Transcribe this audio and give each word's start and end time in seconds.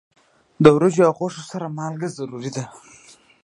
د 0.63 0.65
وریجو 0.75 1.07
او 1.07 1.13
غوښې 1.17 1.43
سره 1.51 1.65
مالګه 1.77 2.07
ضروری 2.17 2.51
ده. 2.55 2.63